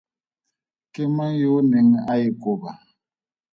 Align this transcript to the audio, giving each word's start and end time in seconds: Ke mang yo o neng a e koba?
Ke 0.93 1.03
mang 1.15 1.33
yo 1.41 1.49
o 1.57 1.61
neng 1.71 1.89
a 2.11 2.13
e 2.27 2.29
koba? 2.41 2.71